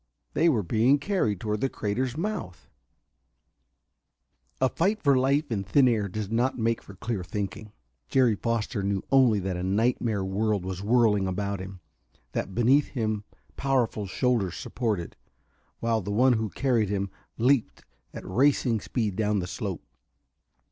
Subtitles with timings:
[0.33, 2.67] They were being carried toward the crater's mouth....
[4.59, 7.71] A fight for life in thin air does not make for clear thinking.
[8.09, 11.81] Jerry Foster knew only that a nightmare world was whirling about him;
[12.31, 13.25] that beneath him
[13.57, 15.15] powerful shoulders supported,
[15.81, 19.83] while the one who carried him leaped at racing speed down the slope.